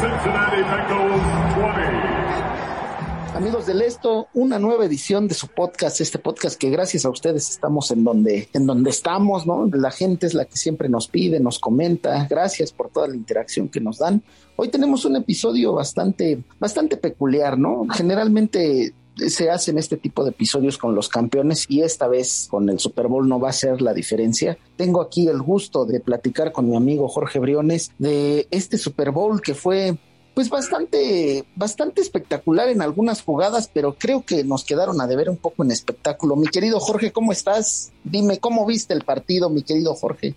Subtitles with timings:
[0.00, 1.22] Cincinnati Bengals
[1.56, 3.36] 20.
[3.36, 7.50] Amigos del Esto, una nueva edición de su podcast, este podcast que gracias a ustedes
[7.50, 9.66] estamos en donde, en donde estamos, ¿no?
[9.66, 13.68] La gente es la que siempre nos pide, nos comenta, gracias por toda la interacción
[13.68, 14.22] que nos dan.
[14.56, 17.86] Hoy tenemos un episodio bastante, bastante peculiar, ¿no?
[17.90, 18.94] Generalmente
[19.28, 23.08] se hacen este tipo de episodios con los campeones y esta vez con el Super
[23.08, 24.58] Bowl no va a ser la diferencia.
[24.76, 29.40] Tengo aquí el gusto de platicar con mi amigo Jorge Briones de este Super Bowl
[29.40, 29.96] que fue
[30.34, 35.36] pues bastante, bastante espectacular en algunas jugadas, pero creo que nos quedaron a deber un
[35.36, 36.36] poco en espectáculo.
[36.36, 37.92] Mi querido Jorge, ¿cómo estás?
[38.04, 40.34] Dime, ¿cómo viste el partido, mi querido Jorge?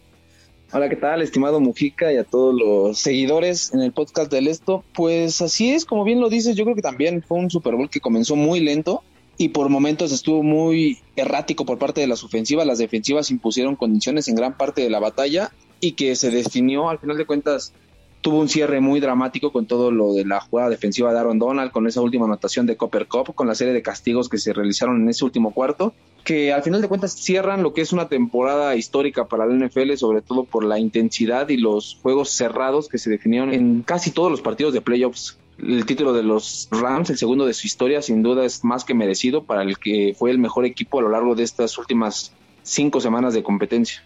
[0.76, 4.84] Hola, ¿qué tal, estimado Mujica y a todos los seguidores en el podcast del Esto?
[4.96, 7.92] Pues así es, como bien lo dices, yo creo que también fue un Super Bowl
[7.92, 9.04] que comenzó muy lento
[9.38, 12.66] y por momentos estuvo muy errático por parte de las ofensivas.
[12.66, 16.98] Las defensivas impusieron condiciones en gran parte de la batalla y que se definió, al
[16.98, 17.72] final de cuentas,
[18.22, 21.70] tuvo un cierre muy dramático con todo lo de la jugada defensiva de Aaron Donald,
[21.70, 25.04] con esa última anotación de Copper Cup, con la serie de castigos que se realizaron
[25.04, 28.76] en ese último cuarto, que al final de cuentas cierran lo que es una temporada
[28.76, 33.10] histórica para la NFL, sobre todo por la intensidad y los juegos cerrados que se
[33.10, 35.38] definieron en casi todos los partidos de playoffs.
[35.60, 38.94] El título de los Rams, el segundo de su historia, sin duda es más que
[38.94, 42.32] merecido para el que fue el mejor equipo a lo largo de estas últimas
[42.64, 44.02] cinco semanas de competencia.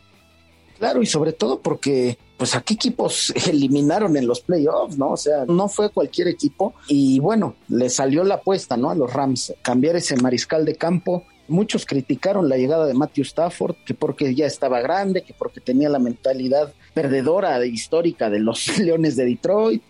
[0.78, 5.12] Claro, y sobre todo porque, pues, ¿a qué equipos eliminaron en los playoffs, no?
[5.12, 6.74] O sea, no fue cualquier equipo.
[6.88, 8.90] Y bueno, le salió la apuesta, ¿no?
[8.90, 11.24] A los Rams, cambiar ese mariscal de campo.
[11.48, 15.90] Muchos criticaron la llegada de Matthew Stafford, que porque ya estaba grande, que porque tenía
[15.90, 19.82] la mentalidad perdedora histórica de los Leones de Detroit,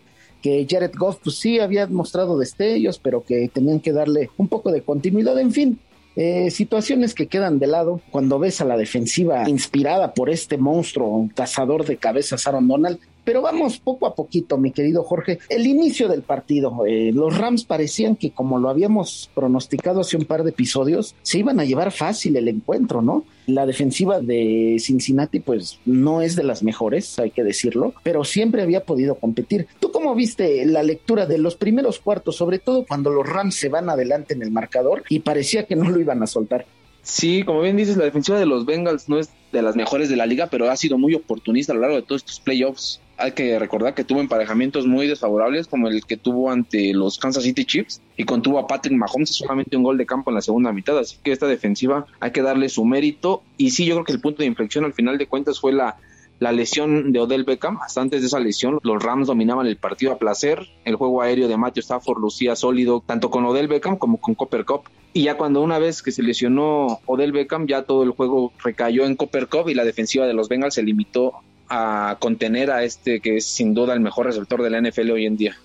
[0.42, 4.72] que Jared Goff, pues sí, había mostrado destellos, pero que tenían que darle un poco
[4.72, 5.40] de continuidad.
[5.40, 5.80] En fin,
[6.20, 11.30] eh, situaciones que quedan de lado cuando ves a la defensiva inspirada por este monstruo
[11.36, 12.98] cazador de cabezas Aaron Donald.
[13.24, 15.38] Pero vamos poco a poquito, mi querido Jorge.
[15.50, 20.26] El inicio del partido, eh, los Rams parecían que como lo habíamos pronosticado hace un
[20.26, 23.26] par de episodios, se iban a llevar fácil el encuentro, ¿no?
[23.46, 28.62] La defensiva de Cincinnati pues no es de las mejores, hay que decirlo, pero siempre
[28.62, 29.68] había podido competir.
[29.80, 33.68] ¿Tú cómo viste la lectura de los primeros cuartos, sobre todo cuando los Rams se
[33.68, 36.66] van adelante en el marcador y parecía que no lo iban a soltar?
[37.02, 40.16] Sí, como bien dices, la defensiva de los Bengals no es de las mejores de
[40.16, 43.02] la liga, pero ha sido muy oportunista a lo largo de todos estos playoffs.
[43.18, 47.44] Hay que recordar que tuvo emparejamientos muy desfavorables, como el que tuvo ante los Kansas
[47.44, 50.72] City Chiefs, y contuvo a Patrick Mahomes solamente un gol de campo en la segunda
[50.72, 50.98] mitad.
[50.98, 53.44] Así que esta defensiva hay que darle su mérito.
[53.58, 55.98] Y sí, yo creo que el punto de inflexión al final de cuentas fue la,
[56.40, 57.80] la lesión de Odell Beckham.
[57.82, 60.68] Hasta antes de esa lesión, los Rams dominaban el partido a placer.
[60.86, 64.66] El juego aéreo de Matthew Stafford lucía sólido, tanto con Odell Beckham como con Copper
[64.66, 64.84] Cup.
[65.14, 69.06] Y ya cuando una vez que se lesionó Odell Beckham, ya todo el juego recayó
[69.06, 71.34] en Copper Cup y la defensiva de los Bengals se limitó
[71.70, 75.26] a contener a este que es sin duda el mejor receptor de la NFL hoy
[75.26, 75.58] en día.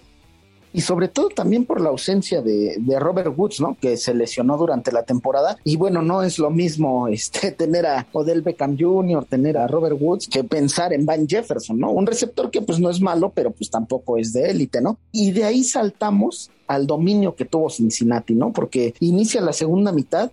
[0.72, 3.76] Y sobre todo también por la ausencia de, de, Robert Woods, ¿no?
[3.80, 5.56] Que se lesionó durante la temporada.
[5.64, 9.96] Y bueno, no es lo mismo este, tener a Odell Beckham Jr., tener a Robert
[10.00, 11.90] Woods, que pensar en Van Jefferson, ¿no?
[11.90, 14.98] Un receptor que pues no es malo, pero pues tampoco es de élite, ¿no?
[15.10, 18.52] Y de ahí saltamos al dominio que tuvo Cincinnati, ¿no?
[18.52, 20.30] Porque inicia la segunda mitad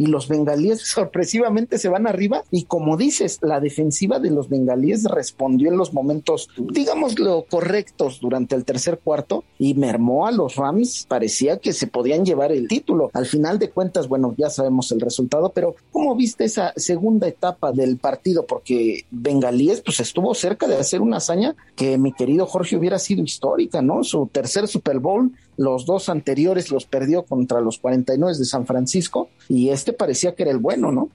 [0.00, 5.04] y los bengalíes sorpresivamente se van arriba y como dices, la defensiva de los bengalíes
[5.04, 11.04] respondió en los momentos, digámoslo, correctos durante el tercer cuarto y mermó a los Rams,
[11.06, 13.10] parecía que se podían llevar el título.
[13.12, 17.70] Al final de cuentas, bueno, ya sabemos el resultado, pero ¿cómo viste esa segunda etapa
[17.70, 18.46] del partido?
[18.46, 23.22] Porque bengalíes pues estuvo cerca de hacer una hazaña que mi querido Jorge hubiera sido
[23.22, 24.02] histórica, ¿no?
[24.02, 25.30] Su tercer Super Bowl
[25.60, 30.44] los dos anteriores los perdió contra los 49 de San Francisco y este parecía que
[30.44, 31.10] era el bueno, ¿no?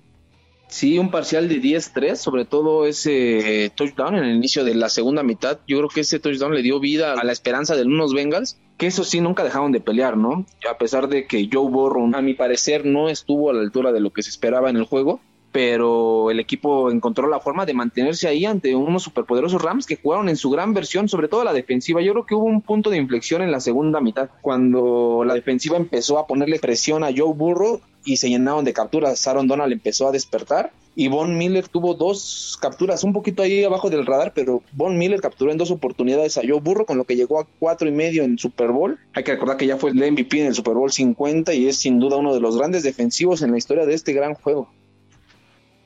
[0.67, 5.23] Sí, un parcial de 10-3, sobre todo ese touchdown en el inicio de la segunda
[5.23, 5.59] mitad.
[5.67, 8.85] Yo creo que ese touchdown le dio vida a la esperanza de unos Bengals, que
[8.85, 10.45] eso sí nunca dejaron de pelear, ¿no?
[10.69, 13.99] A pesar de que Joe Burrow, a mi parecer, no estuvo a la altura de
[13.99, 15.21] lo que se esperaba en el juego,
[15.55, 20.27] pero el equipo encontró la forma de mantenerse ahí ante unos superpoderosos Rams que jugaron
[20.27, 22.01] en su gran versión, sobre todo la defensiva.
[22.01, 25.77] Yo creo que hubo un punto de inflexión en la segunda mitad, cuando la defensiva
[25.77, 29.25] empezó a ponerle presión a Joe Burrow y se llenaron de capturas.
[29.29, 33.89] Aaron Donald empezó a despertar y Von Miller tuvo dos capturas, un poquito ahí abajo
[33.89, 37.15] del radar, pero Von Miller capturó en dos oportunidades a Joe Burrow, con lo que
[37.15, 38.99] llegó a cuatro y medio en Super Bowl.
[39.13, 41.77] Hay que recordar que ya fue el MVP en el Super Bowl 50 y es
[41.77, 44.69] sin duda uno de los grandes defensivos en la historia de este gran juego.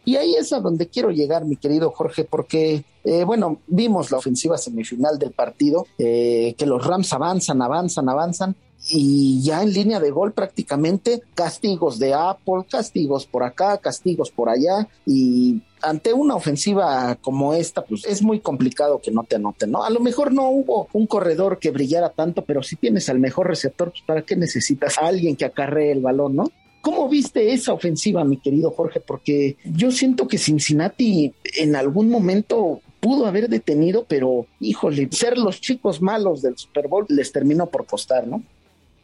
[0.09, 4.17] Y ahí es a donde quiero llegar, mi querido Jorge, porque, eh, bueno, vimos la
[4.17, 8.56] ofensiva semifinal del partido, eh, que los Rams avanzan, avanzan, avanzan,
[8.89, 14.50] y ya en línea de gol prácticamente castigos de Apple, castigos por acá, castigos por
[14.50, 19.69] allá, y ante una ofensiva como esta, pues es muy complicado que no te anoten,
[19.69, 19.83] ¿no?
[19.83, 23.47] A lo mejor no hubo un corredor que brillara tanto, pero si tienes al mejor
[23.47, 26.45] receptor, pues ¿para qué necesitas a alguien que acarree el balón, ¿no?
[26.81, 28.99] ¿Cómo viste esa ofensiva, mi querido Jorge?
[28.99, 35.59] Porque yo siento que Cincinnati en algún momento pudo haber detenido, pero híjole, ser los
[35.59, 38.43] chicos malos del Super Bowl les terminó por costar, ¿no?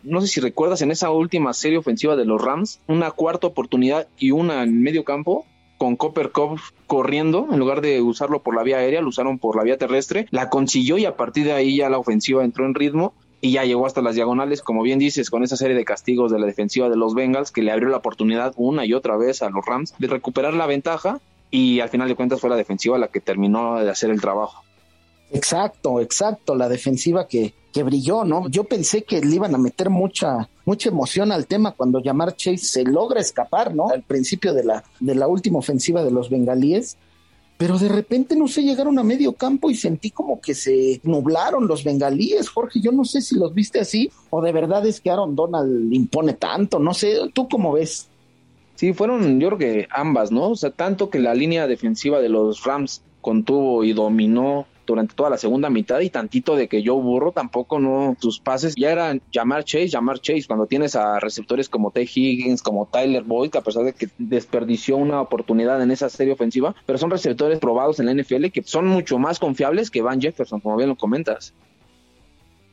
[0.03, 4.07] No sé si recuerdas en esa última serie ofensiva de los Rams, una cuarta oportunidad
[4.17, 5.45] y una en medio campo,
[5.77, 9.57] con Copper Cup corriendo, en lugar de usarlo por la vía aérea, lo usaron por
[9.57, 12.75] la vía terrestre, la consiguió y a partir de ahí ya la ofensiva entró en
[12.75, 16.31] ritmo y ya llegó hasta las diagonales, como bien dices, con esa serie de castigos
[16.31, 19.41] de la defensiva de los Bengals que le abrió la oportunidad una y otra vez
[19.41, 21.19] a los Rams de recuperar la ventaja
[21.51, 24.63] y al final de cuentas fue la defensiva la que terminó de hacer el trabajo.
[25.31, 28.47] Exacto, exacto, la defensiva que, que brilló, ¿no?
[28.49, 32.59] Yo pensé que le iban a meter mucha, mucha emoción al tema cuando Llamar Chase
[32.59, 33.89] se logra escapar, ¿no?
[33.89, 36.97] Al principio de la, de la última ofensiva de los bengalíes
[37.57, 41.67] pero de repente no sé, llegaron a medio campo y sentí como que se nublaron
[41.67, 45.09] los bengalíes, Jorge, yo no sé si los viste así o de verdad es que
[45.09, 48.09] Aaron Donald impone tanto, no sé, ¿tú cómo ves?
[48.75, 50.49] Sí, fueron yo creo que ambas, ¿no?
[50.49, 55.29] O sea, tanto que la línea defensiva de los Rams contuvo y dominó durante toda
[55.29, 59.21] la segunda mitad y tantito de que Joe Burro tampoco no, sus pases ya eran
[59.31, 62.01] llamar Chase, llamar Chase, cuando tienes a receptores como T.
[62.03, 66.33] Higgins, como Tyler Boyd, que a pesar de que desperdició una oportunidad en esa serie
[66.33, 70.21] ofensiva, pero son receptores probados en la NFL que son mucho más confiables que Van
[70.21, 71.53] Jefferson, como bien lo comentas.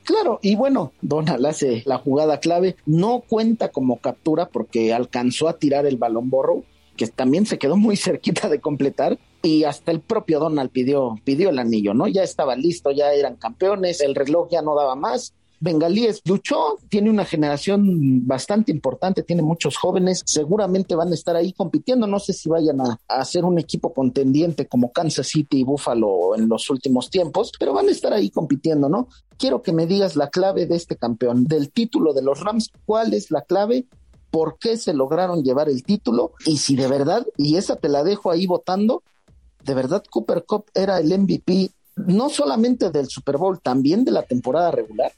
[0.05, 5.59] Claro, y bueno, Donald hace la jugada clave, no cuenta como captura porque alcanzó a
[5.59, 6.65] tirar el balón borro,
[6.97, 11.51] que también se quedó muy cerquita de completar, y hasta el propio Donald pidió, pidió
[11.51, 12.07] el anillo, ¿no?
[12.07, 15.35] Ya estaba listo, ya eran campeones, el reloj ya no daba más.
[15.61, 21.53] Bengalíes luchó, tiene una generación bastante importante, tiene muchos jóvenes, seguramente van a estar ahí
[21.53, 25.65] compitiendo, no sé si vayan a, a ser un equipo contendiente como Kansas City y
[25.65, 29.07] Buffalo en los últimos tiempos, pero van a estar ahí compitiendo, ¿no?
[29.39, 33.15] Quiero que me digas la clave de este campeón, del título de los Rams, ¿cuál
[33.15, 33.87] es la clave
[34.33, 38.03] por qué se lograron llevar el título y si de verdad, y esa te la
[38.03, 39.05] dejo ahí votando,
[39.65, 44.23] de verdad Cooper Cup era el MVP no solamente del Super Bowl, también de la
[44.23, 45.13] temporada regular.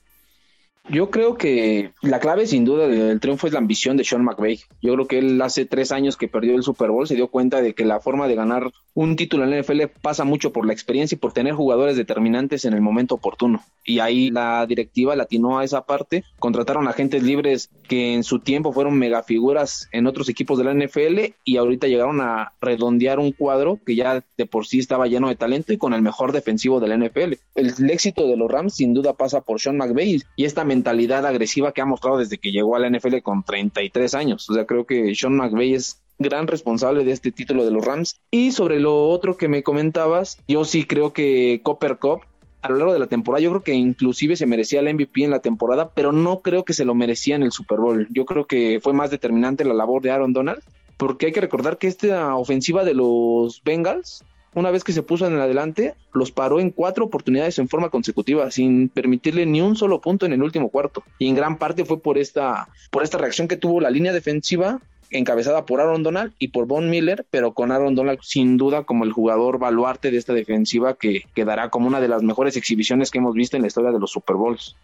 [0.89, 4.61] Yo creo que la clave sin duda del triunfo es la ambición de Sean McVay.
[4.83, 7.63] Yo creo que él hace tres años que perdió el Super Bowl se dio cuenta
[7.63, 10.73] de que la forma de ganar un título en la NFL pasa mucho por la
[10.73, 13.63] experiencia y por tener jugadores determinantes en el momento oportuno.
[13.85, 18.73] Y ahí la directiva latinó a esa parte, contrataron agentes libres que en su tiempo
[18.73, 23.79] fueron megafiguras en otros equipos de la NFL y ahorita llegaron a redondear un cuadro
[23.85, 26.89] que ya de por sí estaba lleno de talento y con el mejor defensivo de
[26.89, 27.35] la NFL.
[27.55, 31.73] El, éxito de los Rams sin duda pasa por Sean McVay y esta mentalidad agresiva
[31.73, 34.51] que ha mostrado desde que llegó a la NFL con 33 años.
[34.51, 38.21] O sea, creo que Sean McVay es gran responsable de este título de los Rams.
[38.31, 42.21] Y sobre lo otro que me comentabas, yo sí creo que Copper Cup
[42.63, 45.31] a lo largo de la temporada, yo creo que inclusive se merecía el MVP en
[45.31, 48.09] la temporada, pero no creo que se lo merecía en el Super Bowl.
[48.11, 50.63] Yo creo que fue más determinante la labor de Aaron Donald,
[50.97, 55.27] porque hay que recordar que esta ofensiva de los Bengals una vez que se puso
[55.27, 59.77] en el adelante, los paró en cuatro oportunidades en forma consecutiva, sin permitirle ni un
[59.77, 61.03] solo punto en el último cuarto.
[61.19, 64.81] Y en gran parte fue por esta, por esta reacción que tuvo la línea defensiva
[65.11, 69.05] encabezada por Aaron Donald y por Von Miller, pero con Aaron Donald sin duda como
[69.05, 73.19] el jugador baluarte de esta defensiva que quedará como una de las mejores exhibiciones que
[73.19, 74.77] hemos visto en la historia de los Super Bowls.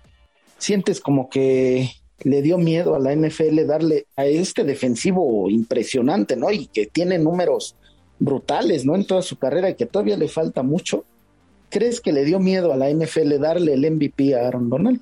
[0.59, 1.91] Sientes como que
[2.23, 6.51] le dio miedo a la NFL darle a este defensivo impresionante, ¿no?
[6.51, 7.77] Y que tiene números
[8.21, 8.95] brutales, ¿no?
[8.95, 11.05] En toda su carrera y que todavía le falta mucho.
[11.71, 15.01] ¿Crees que le dio miedo a la NFL darle el MVP a Aaron Donald?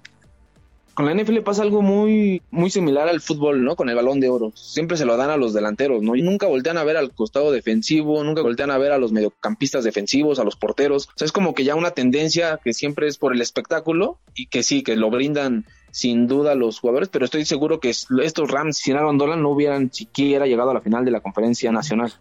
[0.99, 3.77] con la NFL pasa algo muy, muy similar al fútbol, ¿no?
[3.77, 4.51] Con el balón de oro.
[4.57, 6.17] Siempre se lo dan a los delanteros, ¿no?
[6.17, 9.85] Y nunca voltean a ver al costado defensivo, nunca voltean a ver a los mediocampistas
[9.85, 11.07] defensivos, a los porteros.
[11.07, 14.47] O sea, es como que ya una tendencia que siempre es por el espectáculo y
[14.47, 18.79] que sí, que lo brindan sin duda los jugadores, pero estoy seguro que estos Rams
[18.79, 22.13] sin Aaron Donald no hubieran siquiera llegado a la final de la conferencia nacional.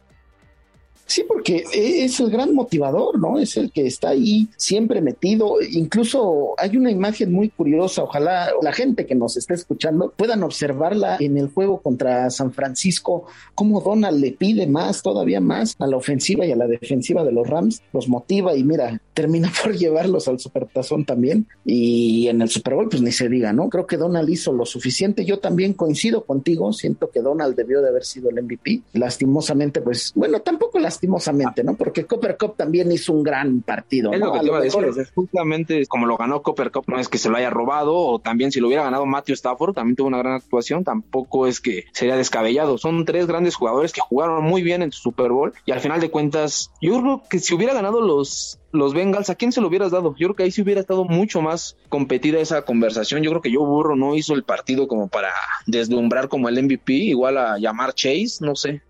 [1.08, 3.40] Sí, porque es el gran motivador, ¿no?
[3.40, 5.56] Es el que está ahí siempre metido.
[5.62, 8.04] Incluso hay una imagen muy curiosa.
[8.04, 13.26] Ojalá la gente que nos esté escuchando puedan observarla en el juego contra San Francisco,
[13.56, 17.32] cómo Donald le pide más, todavía más a la ofensiva y a la defensiva de
[17.32, 21.48] los Rams, los motiva y mira, termina por llevarlos al Supertazón también.
[21.66, 23.70] Y en el Super Bowl, pues ni se diga, ¿no?
[23.70, 25.26] Creo que Donald hizo lo suficiente.
[25.26, 26.74] Yo también coincido contigo.
[26.74, 28.82] Siento que Donald debió de haber sido el MVP.
[28.94, 31.76] Lastimosamente, pues, bueno, tampoco las lastimosamente, ¿no?
[31.76, 34.12] Porque Copper Cup también hizo un gran partido.
[34.12, 37.08] Es lo que te iba a decir, justamente como lo ganó Copper Cup, no es
[37.08, 40.08] que se lo haya robado, o también si lo hubiera ganado Matthew Stafford, también tuvo
[40.08, 42.78] una gran actuación, tampoco es que sería descabellado.
[42.78, 46.02] Son tres grandes jugadores que jugaron muy bien en su Super Bowl, y al final
[46.02, 49.68] de cuentas, yo creo que si hubiera ganado los los Bengals, ¿a quién se lo
[49.68, 50.14] hubieras dado?
[50.18, 53.24] Yo creo que ahí sí hubiera estado mucho más competida esa conversación.
[53.24, 55.30] Yo creo que Joe Burro no hizo el partido como para
[55.66, 58.82] deslumbrar como el MVP, igual a llamar Chase, no sé.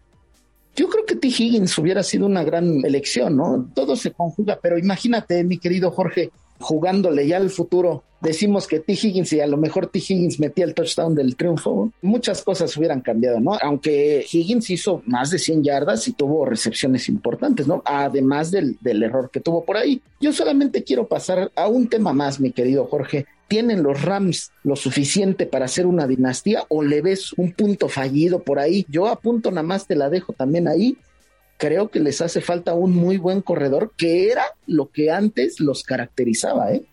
[0.77, 1.27] Yo creo que T.
[1.27, 3.67] Higgins hubiera sido una gran elección, ¿no?
[3.73, 6.29] Todo se conjuga, pero imagínate, mi querido Jorge,
[6.59, 8.03] jugándole ya al futuro.
[8.21, 8.93] Decimos que T.
[8.93, 9.97] Higgins y a lo mejor T.
[9.97, 11.91] Higgins metía el touchdown del triunfo.
[12.03, 13.57] Muchas cosas hubieran cambiado, ¿no?
[13.59, 17.81] Aunque Higgins hizo más de 100 yardas y tuvo recepciones importantes, ¿no?
[17.83, 19.99] Además del, del error que tuvo por ahí.
[20.21, 23.25] Yo solamente quiero pasar a un tema más, mi querido Jorge.
[23.47, 28.43] ¿Tienen los Rams lo suficiente para hacer una dinastía o le ves un punto fallido
[28.43, 28.85] por ahí?
[28.89, 30.97] Yo apunto nada más, te la dejo también ahí.
[31.57, 35.83] Creo que les hace falta un muy buen corredor, que era lo que antes los
[35.83, 36.85] caracterizaba, ¿eh?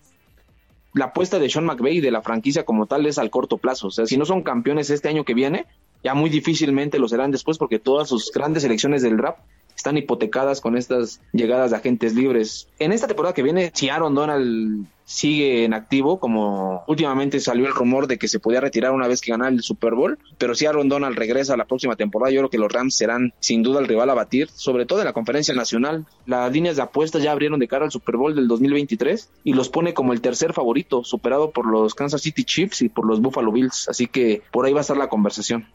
[0.95, 3.89] La apuesta de Sean McVay de la franquicia como tal es al corto plazo.
[3.89, 5.67] O sea, si no son campeones este año que viene,
[6.05, 9.41] ya muy difícilmente lo serán después porque todas sus grandes elecciones del draft
[9.77, 12.69] están hipotecadas con estas llegadas de agentes libres.
[12.79, 17.75] En esta temporada que viene, si Aaron Donald sigue en activo, como últimamente salió el
[17.75, 20.67] rumor de que se podía retirar una vez que ganara el Super Bowl, pero si
[20.67, 23.81] Aaron Donald regresa a la próxima temporada, yo creo que los Rams serán sin duda
[23.81, 26.07] el rival a batir, sobre todo en la conferencia nacional.
[26.27, 29.69] Las líneas de apuestas ya abrieron de cara al Super Bowl del 2023 y los
[29.69, 33.53] pone como el tercer favorito, superado por los Kansas City Chiefs y por los Buffalo
[33.53, 35.67] Bills, así que por ahí va a estar la conversación.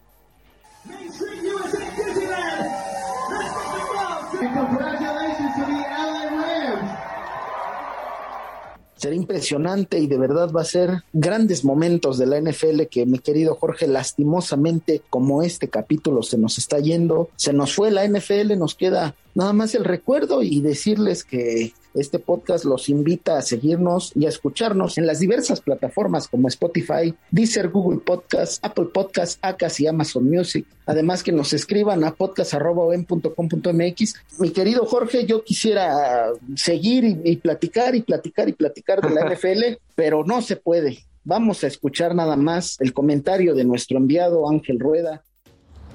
[8.99, 13.19] Será impresionante y de verdad va a ser grandes momentos de la NFL que mi
[13.19, 18.57] querido Jorge, lastimosamente como este capítulo se nos está yendo, se nos fue la NFL,
[18.57, 24.11] nos queda nada más el recuerdo y decirles que este podcast los invita a seguirnos
[24.15, 29.79] y a escucharnos en las diversas plataformas como Spotify, Deezer, Google Podcast, Apple Podcast, Acas
[29.79, 30.65] y Amazon Music.
[30.85, 34.15] Además que nos escriban a podcast.com.mx.
[34.39, 39.29] Mi querido Jorge, yo quisiera seguir y, y platicar y platicar y platicar de la
[39.33, 40.99] NFL, pero no se puede.
[41.23, 45.23] Vamos a escuchar nada más el comentario de nuestro enviado Ángel Rueda,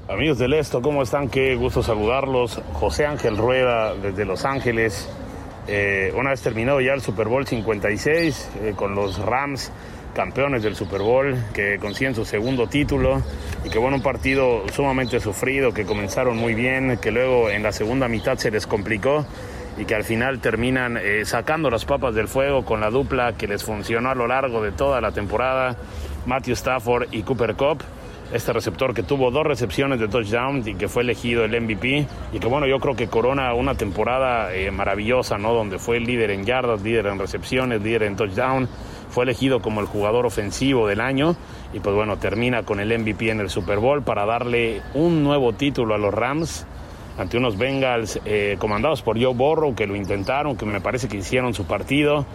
[0.06, 1.30] Amigos del Esto, ¿cómo están?
[1.30, 2.60] Qué gusto saludarlos.
[2.74, 5.08] José Ángel Rueda desde Los Ángeles.
[5.66, 9.72] Eh, una vez terminado ya el Super Bowl 56 eh, con los Rams,
[10.14, 13.22] campeones del Super Bowl, que consiguen su segundo título
[13.64, 17.72] y que bueno, un partido sumamente sufrido, que comenzaron muy bien, que luego en la
[17.72, 19.24] segunda mitad se les complicó
[19.78, 23.48] y que al final terminan eh, sacando las papas del fuego con la dupla que
[23.48, 25.76] les funcionó a lo largo de toda la temporada,
[26.26, 27.82] Matthew Stafford y Cooper Cup
[28.32, 32.38] este receptor que tuvo dos recepciones de touchdown y que fue elegido el MVP y
[32.38, 35.52] que bueno, yo creo que corona una temporada eh, maravillosa, ¿no?
[35.52, 38.68] Donde fue líder en yardas, líder en recepciones, líder en touchdown,
[39.10, 41.36] fue elegido como el jugador ofensivo del año
[41.72, 45.52] y pues bueno, termina con el MVP en el Super Bowl para darle un nuevo
[45.52, 46.66] título a los Rams
[47.16, 51.18] ante unos Bengals eh, comandados por Joe Borrow que lo intentaron, que me parece que
[51.18, 52.26] hicieron su partido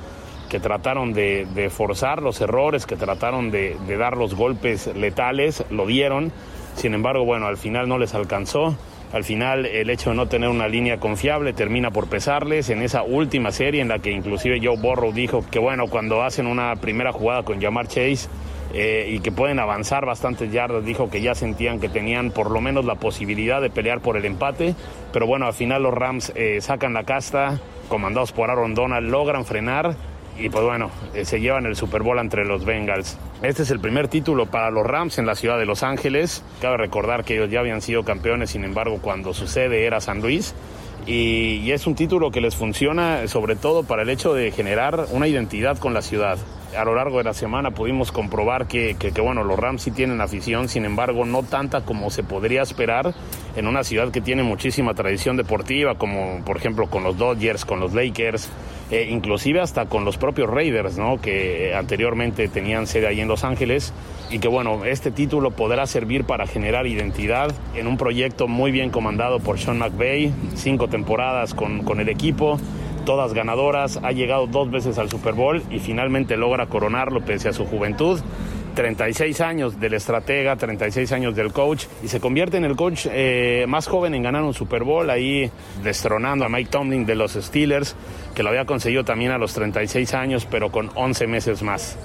[0.50, 6.32] que trataron de, forzar los errores, que trataron de, dar los golpes letales, lo dieron.
[6.76, 8.76] Sin embargo, bueno, al final no les alcanzó.
[9.12, 13.02] Al final el hecho de no tener una línea confiable termina por pesarles en esa
[13.02, 17.12] última serie en la que inclusive Joe Borrow dijo que bueno, cuando hacen una primera
[17.12, 18.30] jugada con Jamar Chase
[18.72, 22.62] eh, y que pueden avanzar bastantes yardas, dijo que ya sentían que tenían por lo
[22.62, 24.76] menos la posibilidad de pelear por el empate,
[25.12, 29.44] pero bueno, al final los Rams eh, sacan la casta, comandados por Aaron Donald, logran
[29.44, 29.96] frenar
[30.40, 33.18] y pues bueno, eh, se llevan el Super Bowl entre los Bengals.
[33.42, 36.44] Este es el primer título para los Rams en la ciudad de Los Ángeles.
[36.62, 40.56] Cabe recordar que ellos ya habían sido campeones, sin embargo, cuando sucede era San Luis.
[41.06, 45.28] Y, es un título que les funciona sobre todo para el hecho de generar una
[45.28, 46.38] identidad con la ciudad.
[46.78, 49.92] a lo largo de la semana pudimos comprobar que, que, que, bueno, los Rams sí
[49.92, 53.14] tienen afición, sin embargo, no tanta como se podría esperar
[53.56, 57.80] en una ciudad que tiene muchísima tradición deportiva, como por ejemplo con los Dodgers, con
[57.80, 58.50] los Lakers,
[58.92, 61.22] eh, inclusive hasta con los propios Raiders, ¿no?
[61.22, 63.94] que anteriormente tenían sede ahí en Los Ángeles,
[64.30, 68.90] y que bueno, este título podrá servir para generar identidad en un proyecto muy bien
[68.90, 72.60] comandado por Sean McVay, cinco temporadas con, con el equipo
[73.10, 77.54] todas ganadoras, ha llegado dos veces al Super Bowl y finalmente logra coronarlo pese a
[77.54, 78.20] su juventud.
[78.80, 83.66] 36 años del estratega, 36 años del coach y se convierte en el coach eh,
[83.68, 85.52] más joven en ganar un Super Bowl, ahí
[85.84, 87.98] destronando a Mike Tomlin de los Steelers,
[88.34, 91.98] que lo había conseguido también a los 36 años, pero con 11 meses más.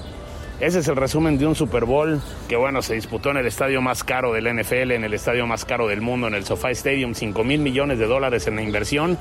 [0.59, 3.81] Ese es el resumen de un Super Bowl que, bueno, se disputó en el estadio
[3.81, 7.15] más caro del NFL, en el estadio más caro del mundo, en el SoFi Stadium,
[7.15, 9.17] 5 mil millones de dólares en la inversión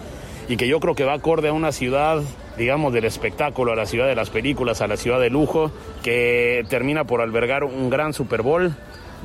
[0.47, 2.21] y que yo creo que va acorde a una ciudad,
[2.57, 5.71] digamos, del espectáculo, a la ciudad de las películas, a la ciudad de lujo,
[6.03, 8.75] que termina por albergar un gran Super Bowl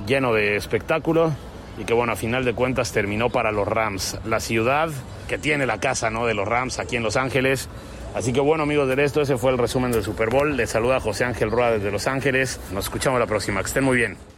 [0.06, 1.32] lleno de espectáculo
[1.78, 4.90] y que, bueno, a final de cuentas terminó para los Rams, la ciudad
[5.28, 7.68] que tiene la casa, ¿no?, de los Rams aquí en Los Ángeles.
[8.14, 10.56] Así que bueno amigos de esto, ese fue el resumen del Super Bowl.
[10.56, 12.58] Les saluda José Ángel Roa desde Los Ángeles.
[12.72, 13.60] Nos escuchamos la próxima.
[13.60, 14.38] Que estén muy bien.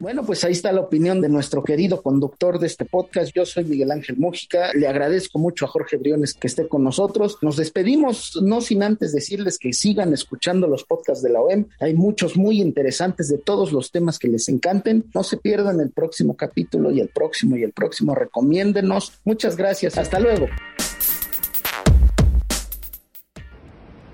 [0.00, 3.32] Bueno, pues ahí está la opinión de nuestro querido conductor de este podcast.
[3.34, 4.70] Yo soy Miguel Ángel Mújica.
[4.72, 7.38] Le agradezco mucho a Jorge Briones que esté con nosotros.
[7.42, 11.66] Nos despedimos, no sin antes decirles que sigan escuchando los podcasts de la OEM.
[11.80, 15.04] Hay muchos muy interesantes de todos los temas que les encanten.
[15.12, 18.14] No se pierdan el próximo capítulo y el próximo y el próximo.
[18.14, 19.18] Recomiéndenos.
[19.24, 19.98] Muchas gracias.
[19.98, 20.46] Hasta luego.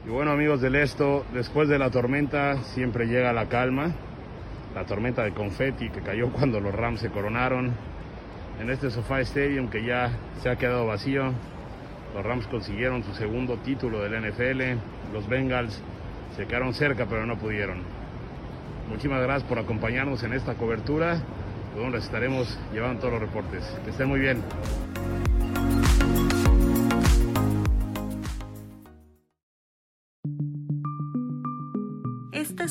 [0.06, 3.94] Y bueno amigos del esto, después de la tormenta siempre llega la calma
[4.74, 7.72] la tormenta de confeti que cayó cuando los Rams se coronaron
[8.60, 10.10] en este SoFi Stadium que ya
[10.42, 11.32] se ha quedado vacío.
[12.14, 14.78] Los Rams consiguieron su segundo título del NFL.
[15.12, 15.80] Los Bengals
[16.36, 17.82] se quedaron cerca pero no pudieron.
[18.88, 21.18] Muchísimas gracias por acompañarnos en esta cobertura,
[21.74, 23.64] donde estaremos llevando todos los reportes.
[23.84, 24.42] Que estén muy bien.